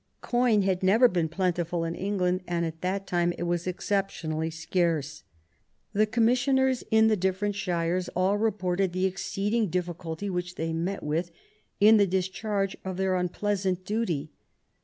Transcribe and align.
Coin 0.21 0.63
had 0.63 0.81
never 0.81 1.07
been 1.07 1.29
plentiful 1.29 1.83
in 1.85 1.93
England, 1.93 2.41
and 2.47 2.65
at 2.65 2.81
that 2.81 3.05
time 3.05 3.33
it 3.37 3.43
was 3.43 3.67
exceptionally 3.67 4.49
scarce. 4.49 5.21
The 5.93 6.07
commissioners 6.07 6.83
in 6.89 7.05
the 7.05 7.15
different 7.15 7.53
shires 7.53 8.09
all 8.15 8.35
reported 8.39 8.93
the 8.93 9.05
exceeding 9.05 9.67
difficulty 9.69 10.27
which 10.27 10.55
they 10.55 10.73
met 10.73 11.03
with 11.03 11.29
in 11.79 11.97
the 11.97 12.07
discharge 12.07 12.75
of 12.83 12.97
their 12.97 13.13
unpleasant 13.15 13.85
duty. 13.85 14.31